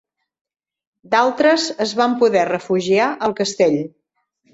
D'altres 1.11 1.65
es 1.85 1.93
van 1.99 2.15
poder 2.23 2.45
refugiar 2.47 3.11
al 3.29 3.37
castell. 3.41 3.77